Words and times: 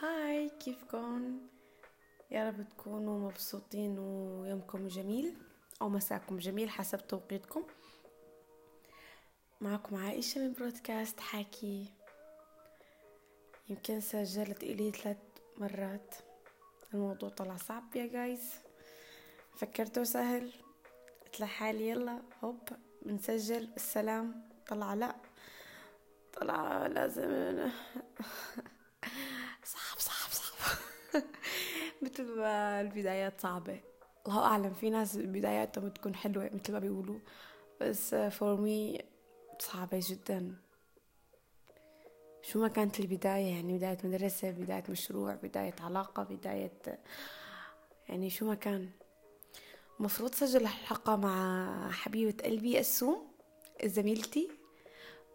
هاي 0.00 0.48
كيفكم 0.48 1.40
يا 2.30 2.48
رب 2.48 2.68
تكونوا 2.68 3.30
مبسوطين 3.30 3.98
ويومكم 3.98 4.88
جميل 4.88 5.36
أو 5.82 5.88
مساكم 5.88 6.38
جميل 6.38 6.70
حسب 6.70 7.06
توقيتكم. 7.06 7.66
معكم 9.60 9.96
عائشة 9.96 10.40
من 10.40 10.52
برودكاست 10.52 11.20
حكي 11.20 11.92
يمكن 13.68 14.00
سجلت 14.00 14.62
إلي 14.62 14.90
ثلاث 14.90 15.16
مرات. 15.56 16.14
الموضوع 16.94 17.28
طلع 17.28 17.56
صعب 17.56 17.96
يا 17.96 18.06
جايز 18.06 18.52
فكرته 19.56 20.04
سهل. 20.04 20.52
قلت 21.24 21.40
لحالي 21.40 21.88
يلا 21.88 22.22
هوب 22.44 22.68
بنسجل. 23.02 23.68
السلام. 23.76 24.55
طلع 24.68 24.94
لا. 24.94 25.14
طلع 26.32 26.86
لازم. 26.86 27.58
صعب 29.64 29.98
صعب 29.98 30.30
صعب. 30.30 31.22
مثل 32.02 32.36
ما 32.36 32.80
البدايات 32.80 33.40
صعبة. 33.40 33.80
الله 34.26 34.44
أعلم 34.44 34.74
في 34.74 34.90
ناس 34.90 35.16
بداياتهم 35.16 35.88
تكون 35.88 36.14
حلوة 36.14 36.50
مثل 36.54 36.72
ما 36.72 36.78
بيقولوا. 36.78 37.18
بس 37.80 38.14
فور 38.14 38.60
مي 38.60 38.98
صعبة 39.58 40.00
جدا. 40.02 40.56
شو 42.42 42.60
ما 42.60 42.68
كانت 42.68 43.00
البداية 43.00 43.54
يعني 43.54 43.76
بداية 43.76 43.98
مدرسة 44.04 44.50
بداية 44.50 44.84
مشروع 44.88 45.34
بداية 45.34 45.74
علاقة 45.80 46.22
بداية 46.22 46.98
يعني 48.08 48.30
شو 48.30 48.46
ما 48.46 48.54
كان. 48.54 48.90
مفروض 50.00 50.34
سجل 50.34 50.62
الحلقة 50.62 51.16
مع 51.16 51.90
حبيبة 51.90 52.44
قلبي 52.44 52.78
السوم 52.80 53.35
زميلتي 53.84 54.50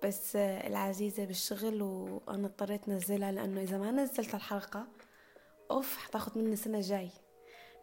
بس 0.04 0.36
العزيزة 0.36 1.26
بالشغل 1.26 1.81
وأنا 1.81 2.47
اضطريت 2.47 2.89
نزلها 2.89 3.31
لأنه 3.31 3.61
إذا 3.61 3.78
ما 3.78 3.92
نزلت 3.92 4.36
الحلقة 4.36 4.88
أوف 5.72 5.97
حتاخد 5.97 6.38
مني 6.38 6.56
سنة 6.56 6.81
جاي. 6.81 7.09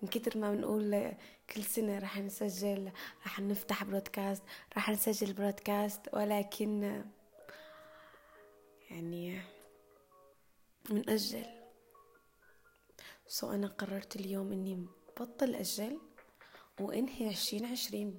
من 0.03 0.09
كتر 0.09 0.39
ما 0.39 0.55
بنقول 0.55 1.13
كل 1.51 1.63
سنة 1.63 1.99
رح 1.99 2.19
نسجل 2.19 2.91
رح 3.27 3.41
نفتح 3.41 3.85
بودكاست 3.85 4.43
رح 4.77 4.91
نسجل 4.91 5.33
بودكاست 5.33 6.01
ولكن 6.13 7.03
يعني 8.91 9.41
منأجل. 10.91 11.47
so 13.27 13.51
أنا 13.51 13.67
قررت 13.67 14.17
اليوم 14.17 14.53
إني 14.53 14.87
بطل 15.21 15.55
أجل 15.55 15.99
وإنهي 16.81 17.29
عشرين 17.29 17.65
عشرين 17.65 18.19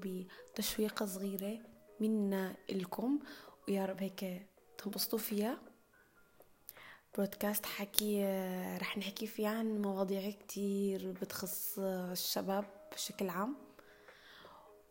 بتشويقة 0.53 1.05
صغيرة 1.05 1.68
منا 1.99 2.55
إلكم. 2.69 3.19
ويا 3.67 3.85
رب 3.85 4.01
هيك 4.01 4.47
تنبسطوا 4.77 5.19
فيها. 5.19 5.57
بودكاست 7.17 7.65
حكي 7.65 8.25
رح 8.77 8.97
نحكي 8.97 9.27
فيه 9.27 9.47
عن 9.47 9.81
مواضيع 9.81 10.31
كتير 10.31 11.11
بتخص 11.11 11.79
الشباب 11.79 12.65
بشكل 12.93 13.29
عام 13.29 13.55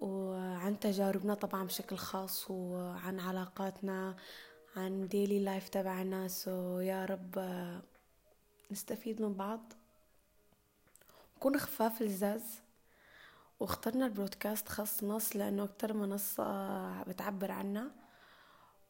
وعن 0.01 0.81
تجاربنا 0.81 1.35
طبعا 1.35 1.65
بشكل 1.65 1.97
خاص 1.97 2.51
وعن 2.51 3.21
علاقاتنا 3.21 4.17
عن 4.77 5.09
daily 5.09 5.39
life 5.39 5.69
تبعنا. 5.69 6.29
so 6.29 6.81
يا 6.81 7.05
رب 7.05 7.39
نستفيد 8.71 9.23
من 9.23 9.35
بعض. 9.35 9.73
نكون 11.37 11.59
خفاف 11.59 12.03
لزاز. 12.03 12.61
واخترنا 13.61 14.07
البرودكاست 14.07 14.69
خاص 14.69 15.05
نص 15.05 15.37
لأنه 15.37 15.65
أكتر 15.65 15.93
منصة 15.93 17.03
بتعبر 17.03 17.51
عنا 17.53 17.91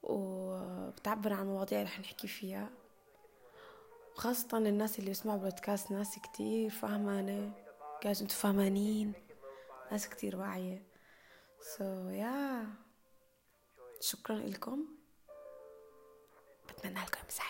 وبتعبر 0.03 1.33
عن 1.33 1.47
مواضيع 1.47 1.83
رح 1.83 2.01
نحكي 2.01 2.29
فيها. 2.29 2.71
وخاصة 4.17 4.59
الناس 4.59 4.99
اللي 4.99 5.11
بيسمعوا 5.11 5.39
بودكاست 5.39 5.91
ناس 5.91 6.19
كتير 6.19 6.71
فهمانة 6.71 7.53
قاعد 8.03 8.17
أنتوا 8.21 8.37
فهمانين؟ 8.37 9.13
ناس 9.93 10.09
كتير 10.09 10.37
واعية. 10.37 10.83
سو 11.61 12.09
so, 12.09 12.13
يا 12.13 12.63
yeah. 12.63 12.89
شكرا 14.01 14.37
لكم. 14.37 14.85
بتمنى 16.69 17.01
لكم 17.01 17.21
سعيد 17.29 17.48